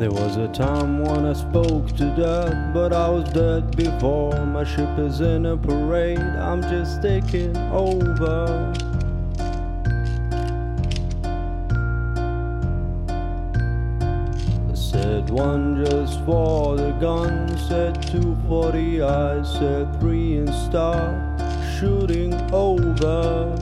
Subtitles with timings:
[0.00, 4.46] There was a time when I spoke to death, but I was dead before.
[4.46, 8.72] My ship is in a parade, I'm just taking over.
[14.70, 20.54] I said one just for the gun, said two for the eyes, said three and
[20.54, 21.42] start
[21.78, 23.54] shooting over.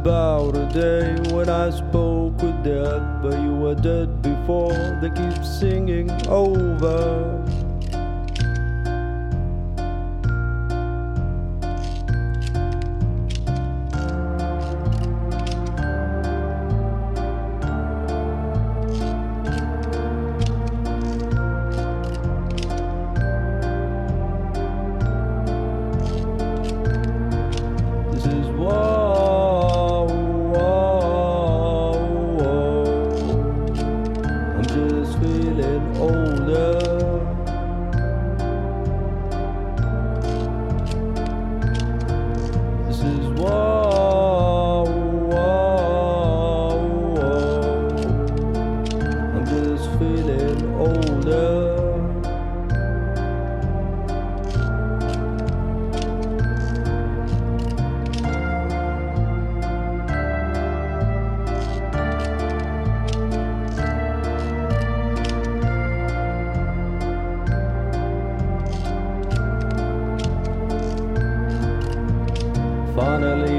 [0.00, 4.98] About a day when I spoke with death, but you were dead before.
[5.02, 7.69] They keep singing over.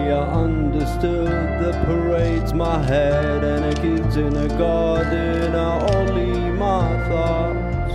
[0.10, 6.88] I understood the parade's my head, and the kids in the garden are only my
[7.08, 7.94] thoughts.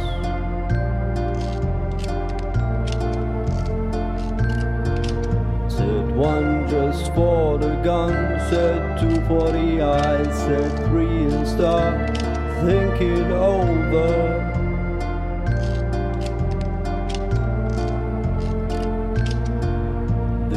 [5.74, 12.18] Said one just for the gun, said two for the eyes, said three and start
[12.64, 14.55] thinking over.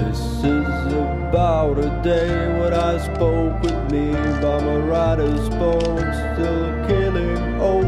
[0.10, 4.12] This is about a day when I spoke with me
[4.42, 7.79] by my writer's bones, still killing over.